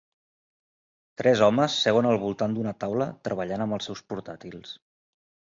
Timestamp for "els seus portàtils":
3.79-4.77